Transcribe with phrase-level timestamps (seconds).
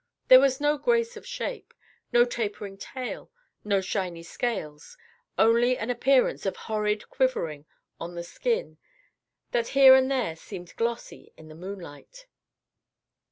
[0.29, 1.75] There was no grace of shape,
[2.11, 3.29] no tapering tail,
[3.63, 4.97] no shiny scales,
[5.37, 7.67] only an appearance of horrid quivering
[7.99, 8.79] on the skin,
[9.51, 12.25] that here and there seemed glossy in the moonlight.